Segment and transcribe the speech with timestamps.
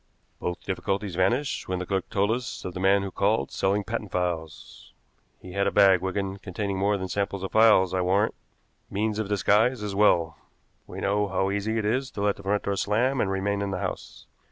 [0.39, 4.09] Both difficulties vanished when the clerk told us of the man who called selling patent
[4.11, 4.93] files.
[5.39, 8.33] He had a bag, Wigan, containing more than samples of files, I warrant
[8.89, 10.39] means of disguise as well.
[10.87, 13.69] We know how easy it is to let the front door slam and remain in
[13.69, 14.25] the house.